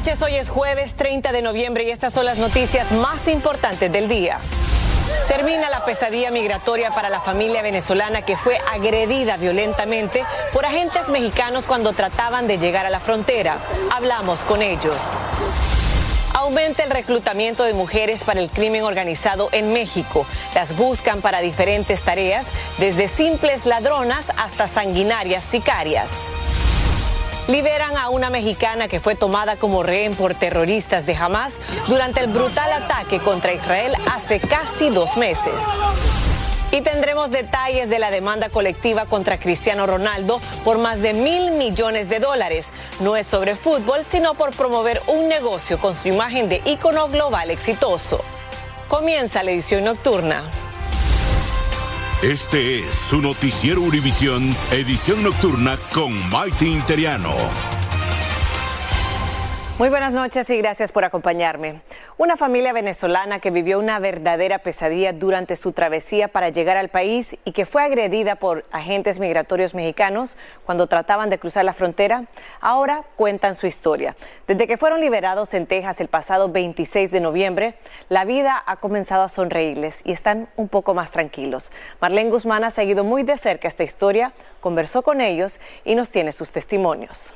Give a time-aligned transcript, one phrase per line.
[0.00, 4.08] Noches, hoy es jueves 30 de noviembre y estas son las noticias más importantes del
[4.08, 4.38] día.
[5.28, 10.24] Termina la pesadilla migratoria para la familia venezolana que fue agredida violentamente
[10.54, 13.58] por agentes mexicanos cuando trataban de llegar a la frontera.
[13.92, 14.96] Hablamos con ellos.
[16.32, 20.24] Aumenta el reclutamiento de mujeres para el crimen organizado en México.
[20.54, 22.46] Las buscan para diferentes tareas,
[22.78, 26.10] desde simples ladronas hasta sanguinarias sicarias.
[27.50, 31.54] Liberan a una mexicana que fue tomada como rehén por terroristas de Hamas
[31.88, 35.60] durante el brutal ataque contra Israel hace casi dos meses.
[36.70, 42.08] Y tendremos detalles de la demanda colectiva contra Cristiano Ronaldo por más de mil millones
[42.08, 42.70] de dólares.
[43.00, 47.50] No es sobre fútbol, sino por promover un negocio con su imagen de ícono global
[47.50, 48.24] exitoso.
[48.86, 50.44] Comienza la edición nocturna.
[52.22, 57.32] Este es su noticiero Univisión, edición nocturna con Maite Interiano.
[59.78, 61.80] Muy buenas noches y gracias por acompañarme.
[62.20, 67.34] Una familia venezolana que vivió una verdadera pesadilla durante su travesía para llegar al país
[67.46, 72.26] y que fue agredida por agentes migratorios mexicanos cuando trataban de cruzar la frontera,
[72.60, 74.16] ahora cuentan su historia.
[74.46, 77.74] Desde que fueron liberados en Texas el pasado 26 de noviembre,
[78.10, 81.72] la vida ha comenzado a sonreírles y están un poco más tranquilos.
[82.02, 86.32] Marlene Guzmán ha seguido muy de cerca esta historia, conversó con ellos y nos tiene
[86.32, 87.32] sus testimonios.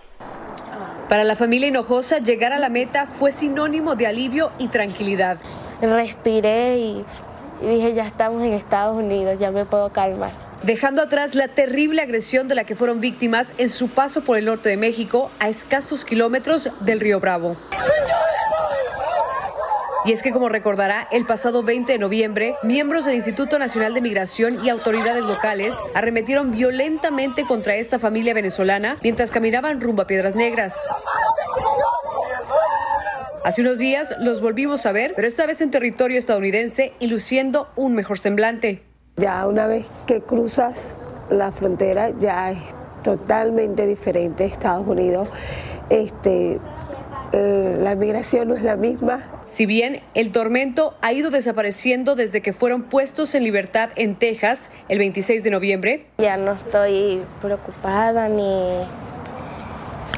[1.09, 5.39] Para la familia Hinojosa, llegar a la meta fue sinónimo de alivio y tranquilidad.
[5.81, 7.05] Respiré y,
[7.61, 10.31] y dije, ya estamos en Estados Unidos, ya me puedo calmar.
[10.63, 14.47] Dejando atrás la terrible agresión de la que fueron víctimas en su paso por el
[14.47, 17.57] norte de México, a escasos kilómetros del río Bravo.
[20.07, 24.03] Y es que, como recordará, el pasado 20 de noviembre, miembros del Instituto Nacional de
[24.03, 30.35] Migración y autoridades locales arremetieron violentamente contra esta familia venezolana mientras caminaban rumbo a Piedras
[30.35, 30.77] Negras.
[33.45, 37.69] Hace unos días los volvimos a ver, pero esta vez en territorio estadounidense y luciendo
[37.75, 38.83] un mejor semblante.
[39.17, 40.97] Ya una vez que cruzas
[41.31, 42.59] la frontera, ya es
[43.03, 45.29] totalmente diferente Estados Unidos.
[45.89, 46.59] Este,
[47.39, 49.25] la migración no es la misma.
[49.47, 54.71] Si bien el tormento ha ido desapareciendo desde que fueron puestos en libertad en Texas
[54.89, 58.81] el 26 de noviembre, Ya no estoy preocupada ni,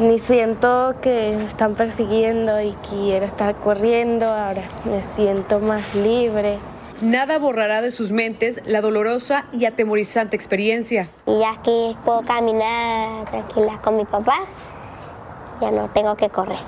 [0.00, 4.26] ni siento que me están persiguiendo y quiero estar corriendo.
[4.26, 6.58] Ahora me siento más libre.
[7.00, 11.08] nada borrará de sus mentes la dolorosa y atemorizante experiencia.
[11.26, 14.36] Y ya aquí puedo caminar tranquila con mi papá,
[15.60, 16.58] ya no tengo que correr.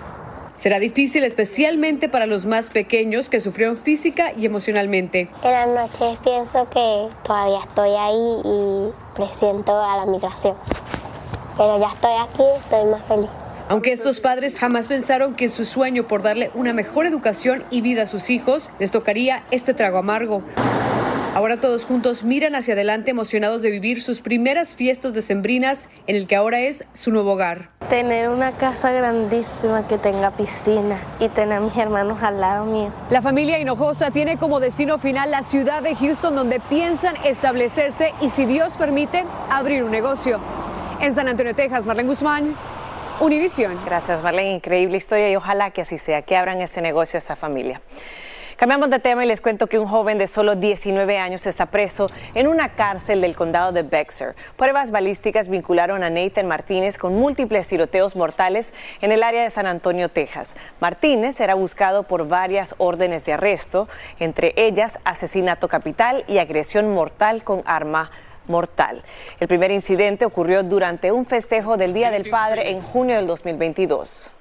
[0.59, 5.29] Será difícil especialmente para los más pequeños que sufrieron física y emocionalmente.
[5.45, 10.57] En las noches pienso que todavía estoy ahí y presiento a la migración.
[11.57, 13.31] Pero ya estoy aquí, estoy más feliz.
[13.69, 17.81] Aunque estos padres jamás pensaron que en su sueño por darle una mejor educación y
[17.81, 20.43] vida a sus hijos les tocaría este trago amargo.
[21.35, 26.27] Ahora todos juntos miran hacia adelante emocionados de vivir sus primeras fiestas decembrinas en el
[26.27, 27.71] que ahora es su nuevo hogar.
[27.89, 32.93] Tener una casa grandísima que tenga piscina y tener a mis hermanos al lado mío.
[33.11, 38.31] La familia Hinojosa tiene como destino final la ciudad de Houston donde piensan establecerse y
[38.31, 40.41] si Dios permite abrir un negocio.
[41.01, 42.57] En San Antonio, Texas, Marlene Guzmán,
[43.21, 43.79] Univisión.
[43.85, 44.55] Gracias, Marlene.
[44.55, 47.81] Increíble historia y ojalá que así sea, que abran ese negocio a esa familia.
[48.59, 52.11] Cambiamos de tema y les cuento que un joven de solo 19 años está preso
[52.35, 54.35] en una cárcel del condado de Bexar.
[54.57, 59.67] Pruebas balísticas vincularon a Nathan Martínez con múltiples tiroteos mortales en el área de San
[59.67, 60.57] Antonio, Texas.
[60.81, 63.87] Martínez será buscado por varias órdenes de arresto,
[64.19, 68.11] entre ellas asesinato capital y agresión mortal con arma
[68.49, 69.05] mortal.
[69.39, 74.33] El primer incidente ocurrió durante un festejo del Día del Padre en junio del 2022.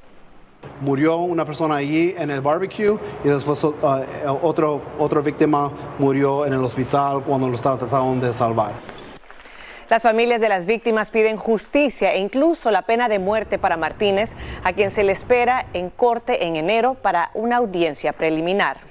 [0.81, 3.75] Murió una persona allí en el barbecue y después uh,
[4.41, 8.73] otro, otra víctima murió en el hospital cuando lo estaban tratando de salvar.
[9.89, 14.35] Las familias de las víctimas piden justicia e incluso la pena de muerte para Martínez,
[14.63, 18.86] a quien se le espera en corte en enero para una audiencia preliminar.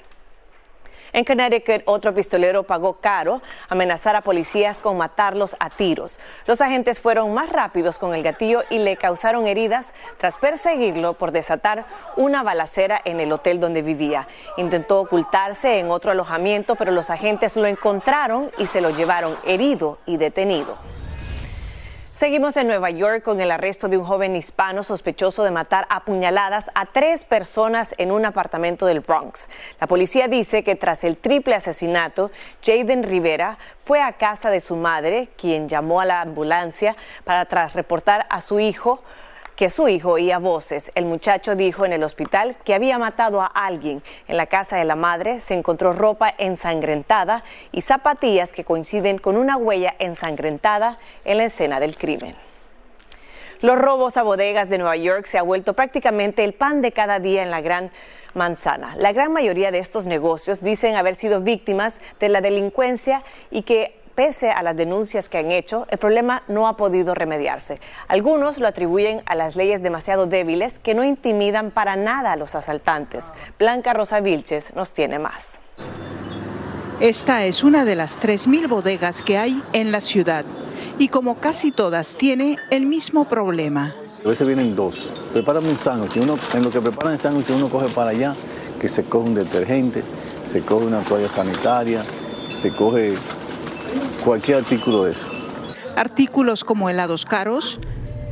[1.16, 3.40] En Connecticut, otro pistolero pagó caro
[3.70, 6.20] amenazar a policías con matarlos a tiros.
[6.44, 11.32] Los agentes fueron más rápidos con el gatillo y le causaron heridas tras perseguirlo por
[11.32, 11.86] desatar
[12.16, 14.28] una balacera en el hotel donde vivía.
[14.58, 19.96] Intentó ocultarse en otro alojamiento, pero los agentes lo encontraron y se lo llevaron herido
[20.04, 20.76] y detenido.
[22.16, 26.06] Seguimos en Nueva York con el arresto de un joven hispano sospechoso de matar a
[26.06, 29.50] puñaladas a tres personas en un apartamento del Bronx.
[29.78, 32.30] La policía dice que tras el triple asesinato,
[32.64, 37.74] Jaden Rivera fue a casa de su madre, quien llamó a la ambulancia para tras
[37.74, 39.02] reportar a su hijo
[39.56, 40.92] que su hijo oía voces.
[40.94, 44.02] El muchacho dijo en el hospital que había matado a alguien.
[44.28, 47.42] En la casa de la madre se encontró ropa ensangrentada
[47.72, 52.36] y zapatillas que coinciden con una huella ensangrentada en la escena del crimen.
[53.62, 57.18] Los robos a bodegas de Nueva York se ha vuelto prácticamente el pan de cada
[57.18, 57.90] día en la Gran
[58.34, 58.94] Manzana.
[58.96, 63.98] La gran mayoría de estos negocios dicen haber sido víctimas de la delincuencia y que
[64.16, 67.80] pese a las denuncias que han hecho, el problema no ha podido remediarse.
[68.08, 72.56] Algunos lo atribuyen a las leyes demasiado débiles que no intimidan para nada a los
[72.56, 73.30] asaltantes.
[73.58, 75.60] Blanca Rosa Vilches nos tiene más.
[76.98, 80.46] Esta es una de las 3.000 bodegas que hay en la ciudad
[80.98, 83.94] y como casi todas tiene el mismo problema.
[84.24, 87.68] A veces vienen dos, preparan un sándwich, uno, en lo que preparan el sándwich uno
[87.68, 88.34] coge para allá,
[88.80, 90.02] que se coge un detergente,
[90.44, 92.02] se coge una toalla sanitaria,
[92.60, 93.14] se coge
[94.26, 95.28] cualquier artículo de eso.
[95.94, 97.78] Artículos como helados caros,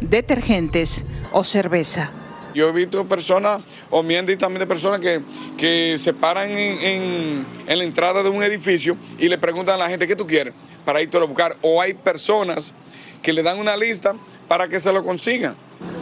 [0.00, 2.11] detergentes o cerveza.
[2.52, 5.23] Yo he visto personas, o dicho también de personas que,
[5.56, 9.88] que se paran en, en, la entrada de un edificio y le preguntan a la
[9.88, 10.52] gente qué tú quieres
[10.85, 11.56] para irte a buscar.
[11.62, 12.73] O hay personas
[13.23, 14.14] que le dan una lista
[14.49, 15.55] para que se lo consigan.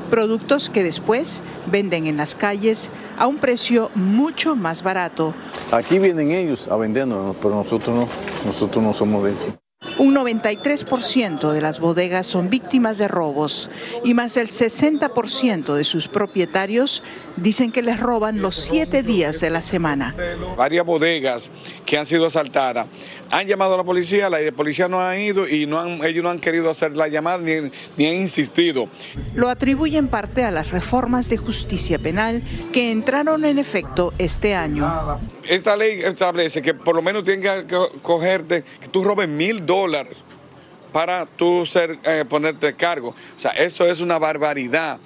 [0.09, 2.89] Productos que después venden en las calles
[3.19, 5.35] a un precio mucho más barato.
[5.71, 8.09] Aquí vienen ellos a vendernos, pero nosotros no,
[8.47, 9.62] nosotros no somos de eso.
[9.99, 13.69] Un 93% de las bodegas son víctimas de robos
[14.05, 17.03] y más del 60% de sus propietarios
[17.37, 20.15] dicen que les roban los siete días de la semana.
[20.57, 21.51] Varias bodegas
[21.85, 22.87] que han sido asaltadas
[23.31, 26.31] han llamado a la policía, la policía no ha ido y no han, ellos no
[26.31, 28.89] han querido hacer la llamada ni, ni han insistido.
[29.35, 32.43] Lo atribuye en parte a las reformas de justicia penal
[32.73, 35.19] que entraron en efecto este año.
[35.49, 40.23] Esta ley establece que por lo menos tenga que cogerte, que tú robes mil dólares
[40.93, 43.09] para tú ser, eh, ponerte cargo.
[43.09, 44.99] O sea, eso es una barbaridad.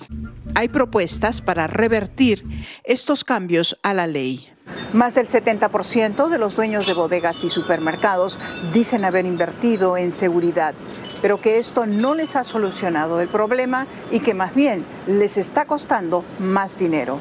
[0.55, 2.45] Hay propuestas para revertir
[2.85, 4.51] estos cambios a la ley.
[4.93, 8.39] Más del 70% de los dueños de bodegas y supermercados
[8.73, 10.75] dicen haber invertido en seguridad,
[11.23, 15.67] pero que esto no les ha solucionado el problema y que más bien les está
[15.67, 17.21] costando más dinero.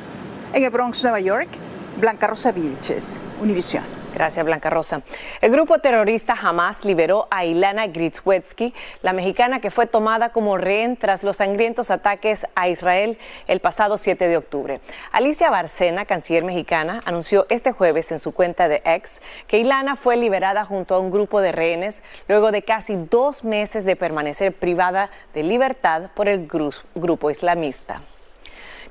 [0.54, 1.50] En el Bronx, Nueva York,
[1.98, 3.84] Blanca Rosa Vilches, Univisión.
[4.14, 5.02] Gracias, Blanca Rosa.
[5.40, 10.98] El grupo terrorista Hamas liberó a Ilana Gritzwetsky, la mexicana que fue tomada como rehén
[10.98, 14.82] tras los sangrientos ataques a Israel el pasado 7 de octubre.
[15.12, 20.18] Alicia Barcena, canciller mexicana, anunció este jueves en su cuenta de ex que Ilana fue
[20.18, 25.10] liberada junto a un grupo de rehenes luego de casi dos meses de permanecer privada
[25.34, 28.02] de libertad por el grupo islamista.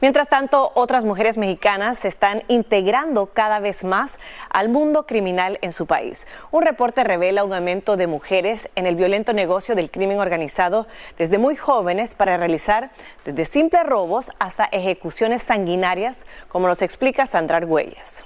[0.01, 4.19] Mientras tanto, otras mujeres mexicanas se están integrando cada vez más
[4.51, 6.27] al mundo criminal en su país.
[6.51, 10.87] Un reporte revela un aumento de mujeres en el violento negocio del crimen organizado
[11.19, 12.91] desde muy jóvenes para realizar
[13.25, 18.25] desde simples robos hasta ejecuciones sanguinarias, como nos explica Sandra Argüelles.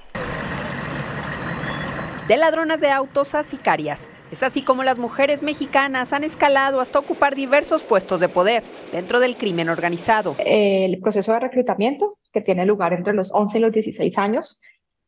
[2.27, 4.09] De ladronas de autos a sicarias.
[4.31, 9.21] Es así como las mujeres mexicanas han escalado hasta ocupar diversos puestos de poder dentro
[9.21, 10.37] del crimen organizado.
[10.45, 14.61] El proceso de reclutamiento, que tiene lugar entre los 11 y los 16 años,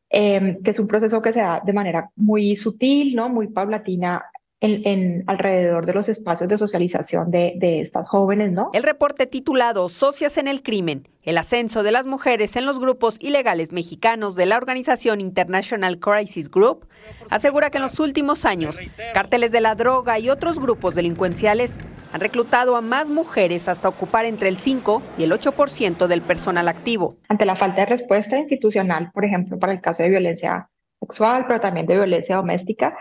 [0.08, 3.28] eh, que es un proceso que se da de manera muy sutil, ¿no?
[3.28, 4.24] muy paulatina
[4.60, 8.70] en, alrededor de los espacios de socialización de, de, estas jóvenes, ¿no?
[8.74, 13.16] El reporte titulado Socias en el Crimen, el ascenso de las mujeres en los grupos
[13.20, 16.86] ilegales mexicanos de la organización International Crisis Group,
[17.30, 18.78] asegura que en los últimos años,
[19.14, 21.78] cárteles de la droga y otros grupos delincuenciales
[22.12, 26.68] han reclutado a más mujeres hasta ocupar entre el 5 y el 8% del personal
[26.68, 27.16] activo.
[27.28, 31.60] Ante la falta de respuesta institucional, por ejemplo, para el caso de violencia sexual, pero
[31.60, 32.96] también de violencia doméstica,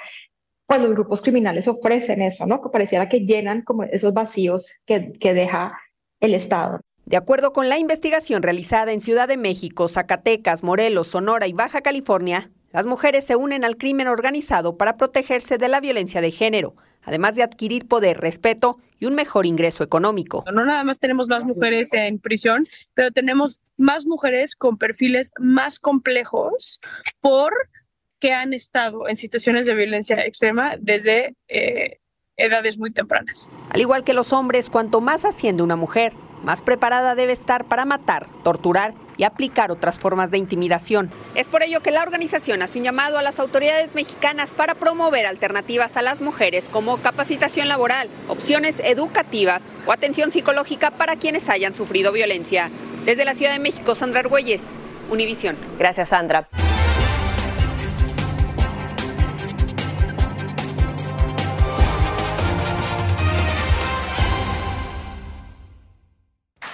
[0.69, 2.61] pues los grupos criminales ofrecen eso, ¿no?
[2.61, 5.75] Que pareciera que llenan como esos vacíos que, que deja
[6.19, 6.79] el Estado.
[7.07, 11.81] De acuerdo con la investigación realizada en Ciudad de México, Zacatecas, Morelos, Sonora y Baja
[11.81, 16.75] California, las mujeres se unen al crimen organizado para protegerse de la violencia de género,
[17.01, 20.43] además de adquirir poder, respeto y un mejor ingreso económico.
[20.53, 22.61] No nada más tenemos más mujeres en prisión,
[22.93, 26.79] pero tenemos más mujeres con perfiles más complejos
[27.21, 27.53] por
[28.19, 31.99] que han estado en situaciones de violencia extrema desde eh,
[32.37, 33.49] edades muy tempranas.
[33.69, 37.85] Al igual que los hombres, cuanto más asciende una mujer, más preparada debe estar para
[37.85, 41.11] matar, torturar y aplicar otras formas de intimidación.
[41.35, 45.25] Es por ello que la organización hace un llamado a las autoridades mexicanas para promover
[45.25, 51.73] alternativas a las mujeres como capacitación laboral, opciones educativas o atención psicológica para quienes hayan
[51.73, 52.69] sufrido violencia.
[53.05, 54.75] Desde la Ciudad de México, Sandra Argüelles,
[55.09, 55.57] Univisión.
[55.77, 56.47] Gracias, Sandra.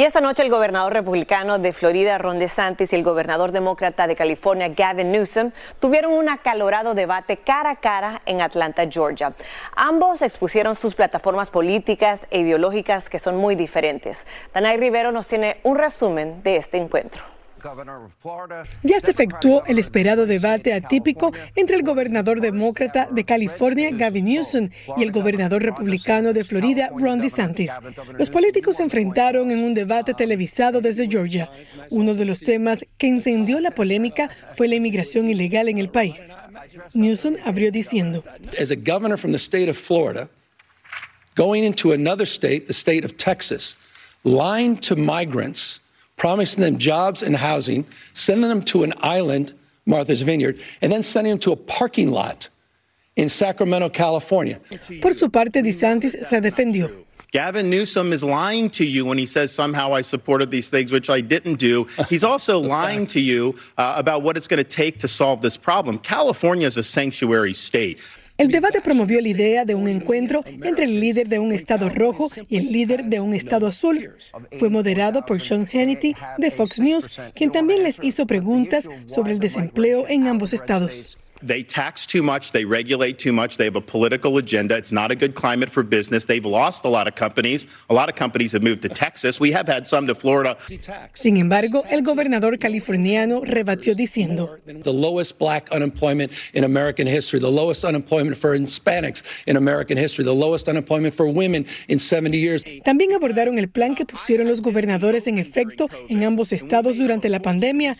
[0.00, 4.16] Y esta noche el gobernador republicano de Florida, Ron DeSantis, y el gobernador demócrata de
[4.16, 9.34] California, Gavin Newsom, tuvieron un acalorado debate cara a cara en Atlanta, Georgia.
[9.76, 14.26] Ambos expusieron sus plataformas políticas e ideológicas que son muy diferentes.
[14.54, 17.39] Danay Rivero nos tiene un resumen de este encuentro.
[18.82, 24.68] Ya se efectuó el esperado debate atípico entre el gobernador demócrata de California, Gavin Newsom,
[24.96, 27.70] y el gobernador republicano de Florida, Ron DeSantis.
[28.18, 31.50] Los políticos se enfrentaron en un debate televisado desde Georgia.
[31.90, 36.22] Uno de los temas que encendió la polémica fue la inmigración ilegal en el país.
[36.94, 38.24] Newsom abrió diciendo:
[38.60, 40.28] As a governor from the state of Florida,
[41.34, 43.76] going into another state, the state of Texas,
[44.24, 45.80] lying to migrants
[46.20, 49.54] promising them jobs and housing, sending them to an island,
[49.86, 52.50] Martha's Vineyard, and then sending them to a parking lot
[53.16, 54.60] in Sacramento, California.
[55.00, 57.06] Por su parte, DeSantis se defendió.
[57.32, 61.08] Gavin Newsom is lying to you when he says somehow I supported these things, which
[61.08, 61.86] I didn't do.
[62.10, 65.56] He's also lying to you uh, about what it's going to take to solve this
[65.56, 65.96] problem.
[65.96, 67.98] California is a sanctuary state.
[68.40, 72.30] El debate promovió la idea de un encuentro entre el líder de un estado rojo
[72.48, 74.14] y el líder de un estado azul.
[74.58, 79.40] Fue moderado por Sean Hannity de Fox News, quien también les hizo preguntas sobre el
[79.40, 81.18] desempleo en ambos estados.
[81.42, 84.76] They tax too much, they regulate too much, they have a political agenda.
[84.76, 86.26] It's not a good climate for business.
[86.26, 87.66] They've lost a lot of companies.
[87.88, 89.40] A lot of companies have moved to Texas.
[89.40, 90.56] We have had some to Florida.
[91.14, 97.50] Sin embargo, el gobernador californiano rebatió diciendo, The lowest black unemployment in American history, the
[97.50, 102.64] lowest unemployment for Hispanics in American history, the lowest unemployment for women in 70 years.
[102.84, 107.40] También abordaron el plan que pusieron los gobernadores en efecto en ambos estados durante la
[107.40, 107.94] pandemia,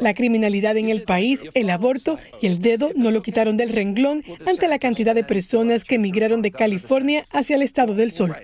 [0.00, 4.24] la criminalidad en el país, el aborto y el dedo no lo quitaron del renglón
[4.46, 8.34] ante la cantidad de personas que emigraron de California hacia el estado del sol.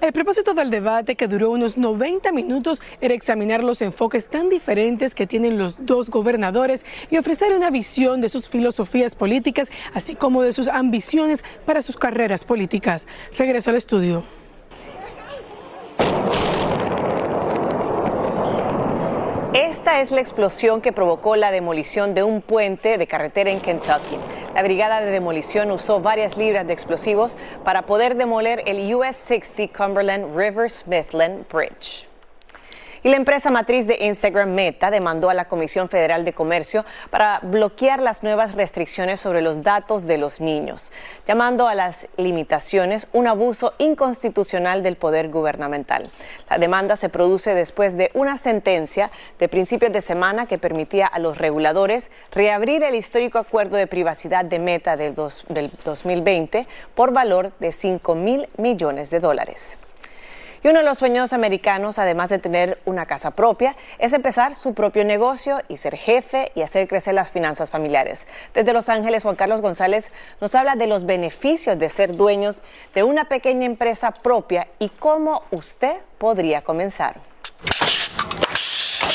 [0.00, 5.14] El propósito del debate, que duró unos 90 minutos, era examinar los enfoques tan diferentes
[5.14, 10.42] que tienen los dos gobernadores y ofrecer una visión de sus filosofías políticas, así como
[10.42, 13.06] de sus ambiciones para sus carreras políticas.
[13.36, 14.24] Regreso al estudio.
[19.54, 24.18] Esta es la explosión que provocó la demolición de un puente de carretera en Kentucky.
[24.54, 29.76] La brigada de demolición usó varias libras de explosivos para poder demoler el US 60
[29.76, 32.11] Cumberland River Smithland Bridge.
[33.04, 37.40] Y la empresa matriz de Instagram Meta demandó a la Comisión Federal de Comercio para
[37.42, 40.92] bloquear las nuevas restricciones sobre los datos de los niños,
[41.26, 46.12] llamando a las limitaciones un abuso inconstitucional del poder gubernamental.
[46.48, 51.18] La demanda se produce después de una sentencia de principios de semana que permitía a
[51.18, 57.12] los reguladores reabrir el histórico acuerdo de privacidad de Meta del, dos, del 2020 por
[57.12, 59.76] valor de 5 mil millones de dólares.
[60.64, 64.74] Y uno de los sueños americanos, además de tener una casa propia, es empezar su
[64.74, 68.26] propio negocio y ser jefe y hacer crecer las finanzas familiares.
[68.54, 72.62] Desde Los Ángeles, Juan Carlos González nos habla de los beneficios de ser dueños
[72.94, 77.16] de una pequeña empresa propia y cómo usted podría comenzar.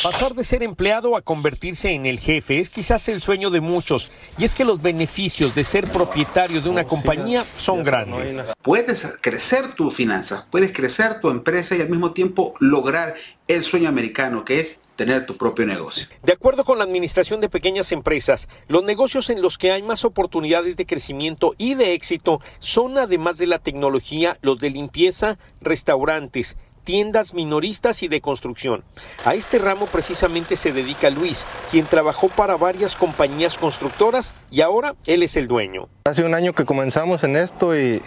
[0.04, 4.12] Pasar de ser empleado a convertirse en el jefe es quizás el sueño de muchos,
[4.38, 8.54] y es que los beneficios de ser propietario de una compañía son grandes.
[8.62, 13.16] Puedes crecer tus finanzas, puedes crecer tu empresa y al mismo tiempo lograr
[13.48, 16.08] el sueño americano, que es tener tu propio negocio.
[16.24, 20.04] De acuerdo con la Administración de Pequeñas Empresas, los negocios en los que hay más
[20.04, 26.58] oportunidades de crecimiento y de éxito son, además de la tecnología, los de limpieza, restaurantes,
[26.88, 28.86] tiendas minoristas y de construcción.
[29.25, 34.96] A este ramo precisamente se dedica Luis, quien trabajó para varias compañías constructoras y ahora
[35.06, 35.89] él es el dueño.
[36.06, 38.01] Hace un año que comenzamos en esto y,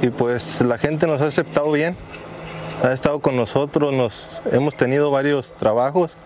[0.00, 1.94] y pues la gente nos ha aceptado bien
[2.82, 6.16] ha estado con nosotros, nos hemos tenido varios trabajos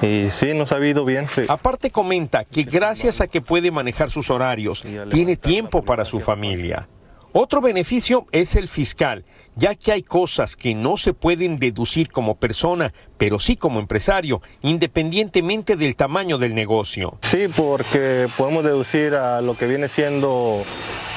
[0.00, 1.26] y sí, nos ha ido bien.
[1.48, 6.88] Aparte comenta que gracias a que puede manejar sus horarios, tiene tiempo para su familia.
[7.32, 9.24] Otro beneficio es el fiscal,
[9.56, 14.42] ya que hay cosas que no se pueden deducir como persona, pero sí como empresario,
[14.62, 17.18] independientemente del tamaño del negocio.
[17.22, 20.62] Sí, porque podemos deducir a lo que viene siendo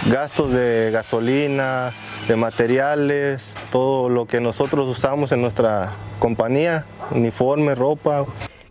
[0.10, 1.92] gastos de gasolina,
[2.28, 8.26] de materiales, todo lo que nosotros usamos en nuestra compañía, uniforme, ropa.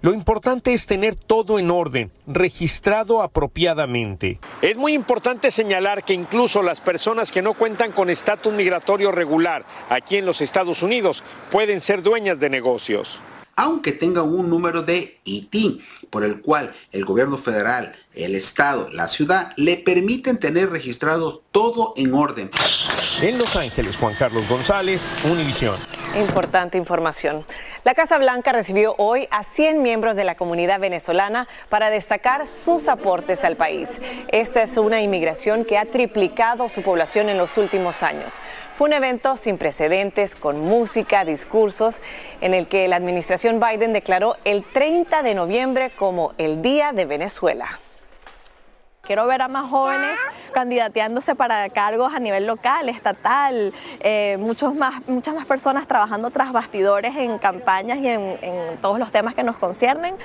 [0.06, 4.38] Lo importante es tener todo en orden, registrado apropiadamente.
[4.62, 9.66] Es muy importante señalar que incluso las personas que no cuentan con estatus migratorio regular
[9.88, 13.18] aquí en los Estados Unidos pueden ser dueñas de negocios.
[13.56, 19.08] Aunque tengan un número de IT por el cual el gobierno federal, el estado, la
[19.08, 22.50] ciudad le permiten tener registrado todo en orden.
[23.22, 25.76] En Los Ángeles, Juan Carlos González, Univisión.
[26.18, 27.44] Importante información.
[27.84, 32.88] La Casa Blanca recibió hoy a 100 miembros de la comunidad venezolana para destacar sus
[32.88, 34.00] aportes al país.
[34.28, 38.34] Esta es una inmigración que ha triplicado su población en los últimos años.
[38.72, 42.00] Fue un evento sin precedentes, con música, discursos,
[42.40, 47.04] en el que la administración Biden declaró el 30 de noviembre como el Día de
[47.04, 47.78] Venezuela.
[49.06, 50.18] Quiero ver a más jóvenes
[50.52, 56.52] candidateándose para cargos a nivel local, estatal, eh, muchos más, muchas más personas trabajando tras
[56.52, 60.16] bastidores en campañas y en, todos los temas que nos conciernen.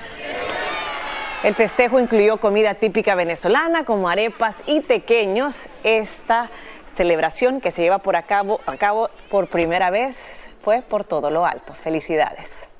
[1.44, 5.68] El festejo incluyó comida típica venezolana como arepas y tequeños.
[5.84, 6.50] Esta
[6.86, 11.30] celebración que se lleva por a cabo, a cabo por primera vez fue por todo
[11.30, 11.74] lo alto.
[11.74, 12.71] Felicidades.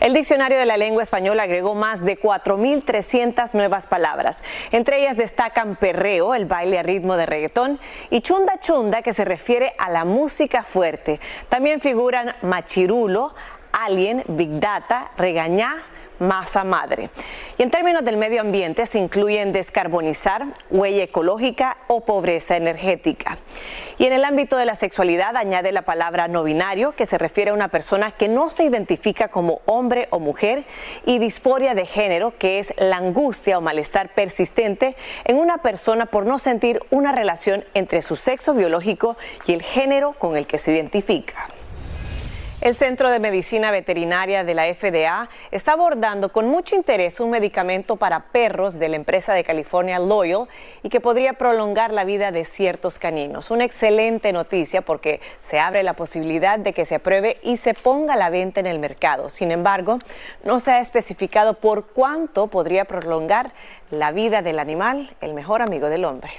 [0.00, 4.42] El diccionario de la lengua española agregó más de 4.300 nuevas palabras.
[4.70, 7.78] Entre ellas destacan perreo, el baile a ritmo de reggaetón,
[8.10, 11.20] y chunda chunda, que se refiere a la música fuerte.
[11.48, 13.34] También figuran machirulo,
[13.72, 15.84] alien, big data, regañá,
[16.20, 17.10] masa madre.
[17.58, 23.38] Y en términos del medio ambiente se incluyen descarbonizar, huella ecológica o pobreza energética.
[23.98, 27.50] Y en el ámbito de la sexualidad añade la palabra no binario, que se refiere
[27.50, 30.64] a una persona que no se identifica como hombre o mujer,
[31.04, 36.26] y disforia de género, que es la angustia o malestar persistente en una persona por
[36.26, 40.72] no sentir una relación entre su sexo biológico y el género con el que se
[40.72, 41.48] identifica.
[42.60, 47.96] El Centro de Medicina Veterinaria de la FDA está abordando con mucho interés un medicamento
[47.96, 50.46] para perros de la empresa de California Loyal
[50.82, 53.50] y que podría prolongar la vida de ciertos caninos.
[53.50, 58.12] Una excelente noticia porque se abre la posibilidad de que se apruebe y se ponga
[58.12, 59.30] a la venta en el mercado.
[59.30, 59.98] Sin embargo,
[60.44, 63.54] no se ha especificado por cuánto podría prolongar
[63.90, 66.30] la vida del animal, el mejor amigo del hombre.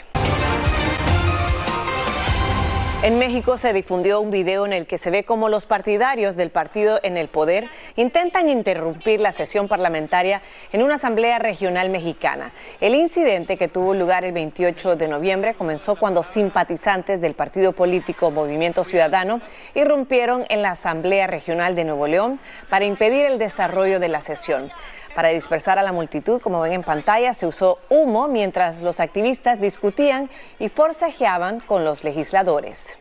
[3.04, 6.52] En México se difundió un video en el que se ve cómo los partidarios del
[6.52, 12.52] partido en el poder intentan interrumpir la sesión parlamentaria en una asamblea regional mexicana.
[12.80, 18.30] El incidente que tuvo lugar el 28 de noviembre comenzó cuando simpatizantes del partido político
[18.30, 19.42] Movimiento Ciudadano
[19.74, 24.72] irrumpieron en la asamblea regional de Nuevo León para impedir el desarrollo de la sesión.
[25.16, 29.60] Para dispersar a la multitud, como ven en pantalla, se usó humo mientras los activistas
[29.60, 32.98] discutían y forcejeaban con los legisladores.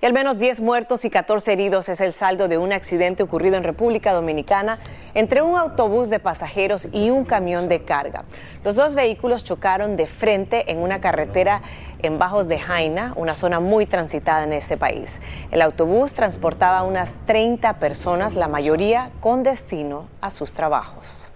[0.00, 3.56] Y al menos 10 muertos y 14 heridos es el saldo de un accidente ocurrido
[3.56, 4.78] en República Dominicana
[5.14, 8.24] entre un autobús de pasajeros y un camión de carga.
[8.64, 11.62] Los dos vehículos chocaron de frente en una carretera
[12.00, 15.20] en Bajos de Jaina, una zona muy transitada en ese país.
[15.50, 21.30] El autobús transportaba unas 30 personas, la mayoría con destino a sus trabajos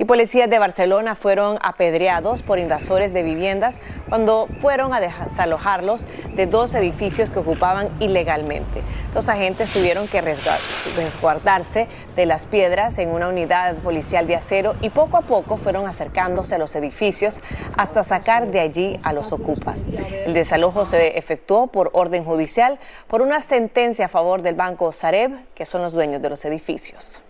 [0.00, 6.46] y policías de Barcelona fueron apedreados por invasores de viviendas cuando fueron a desalojarlos de
[6.46, 8.80] dos edificios que ocupaban ilegalmente.
[9.14, 11.86] Los agentes tuvieron que resguardarse
[12.16, 16.54] de las piedras en una unidad policial de acero y poco a poco fueron acercándose
[16.54, 17.40] a los edificios
[17.76, 19.84] hasta sacar de allí a los ocupas.
[20.24, 25.32] El desalojo se efectuó por orden judicial por una sentencia a favor del banco Sareb,
[25.54, 27.20] que son los dueños de los edificios.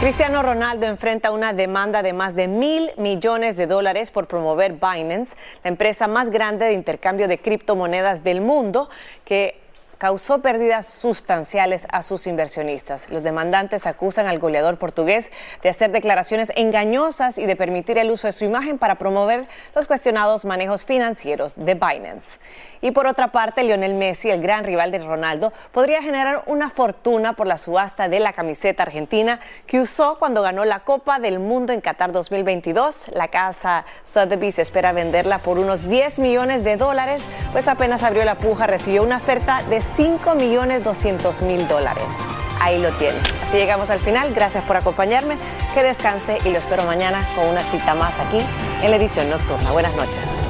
[0.00, 5.36] Cristiano Ronaldo enfrenta una demanda de más de mil millones de dólares por promover Binance,
[5.62, 8.88] la empresa más grande de intercambio de criptomonedas del mundo,
[9.26, 9.59] que
[10.00, 13.10] causó pérdidas sustanciales a sus inversionistas.
[13.10, 15.30] Los demandantes acusan al goleador portugués
[15.62, 19.86] de hacer declaraciones engañosas y de permitir el uso de su imagen para promover los
[19.86, 22.38] cuestionados manejos financieros de Binance.
[22.80, 27.34] Y por otra parte, Lionel Messi, el gran rival de Ronaldo, podría generar una fortuna
[27.34, 31.74] por la subasta de la camiseta argentina que usó cuando ganó la Copa del Mundo
[31.74, 33.08] en Qatar 2022.
[33.12, 38.38] La casa Sotheby's espera venderla por unos 10 millones de dólares, pues apenas abrió la
[38.38, 42.04] puja, recibió una oferta de 5 millones 200 mil dólares.
[42.60, 43.18] Ahí lo tiene.
[43.42, 44.32] Así llegamos al final.
[44.34, 45.38] Gracias por acompañarme.
[45.74, 48.38] Que descanse y lo espero mañana con una cita más aquí
[48.82, 49.72] en la edición nocturna.
[49.72, 50.49] Buenas noches.